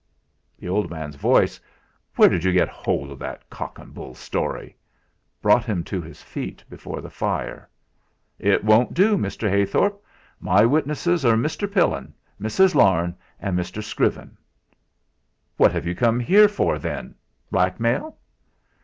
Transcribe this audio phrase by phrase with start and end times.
[0.57, 1.59] The old man's voice:
[2.15, 4.75] "Where did you get hold of that cock and bull story?"
[5.43, 7.69] brought him to his feet before the fire.
[8.39, 9.47] "It won't do, Mr.
[9.47, 10.03] Heythorp.
[10.39, 11.71] My witnesses are Mr.
[11.71, 12.73] Pillin, Mrs.
[12.73, 13.83] Larne, and Mr.
[13.83, 14.35] Scriven."
[15.57, 17.13] "What have you come here for, then
[17.51, 18.17] blackmail?"